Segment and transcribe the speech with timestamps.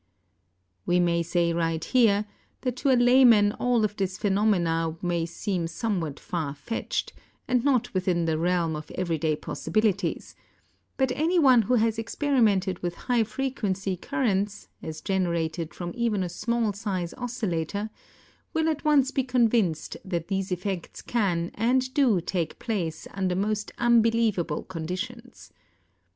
[0.83, 2.25] We may say right here,
[2.61, 7.13] that to a layman all of this phenomena may seem somewhat far fetched,
[7.47, 10.35] and not within the realm of everyday possibilities,
[10.97, 16.73] but anyone who has experimented with high frequency currents, as generated from even a small
[16.73, 17.91] size oscillator,
[18.55, 23.71] will at once be convinced that these effects can and do take place under most
[23.77, 25.51] unbelievable condi tions.